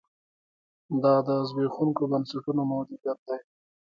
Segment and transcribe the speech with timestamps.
[1.03, 3.39] دا د زبېښونکو بنسټونو موجودیت دی.